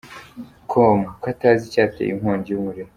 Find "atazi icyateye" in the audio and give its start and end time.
1.33-2.09